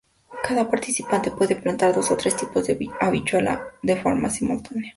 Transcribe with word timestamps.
Cada 0.41 0.67
participante 0.67 1.29
puede 1.29 1.55
plantar 1.55 1.93
dos 1.93 2.09
o 2.09 2.17
tres 2.17 2.35
tipos 2.35 2.65
de 2.65 2.91
habichuela 2.99 3.67
de 3.83 4.01
forma 4.01 4.31
simultánea. 4.31 4.89